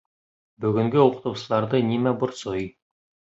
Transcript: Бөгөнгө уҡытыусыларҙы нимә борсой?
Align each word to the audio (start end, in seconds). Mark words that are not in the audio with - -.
Бөгөнгө 0.63 1.03
уҡытыусыларҙы 1.09 1.83
нимә 1.91 2.15
борсой? 2.25 2.67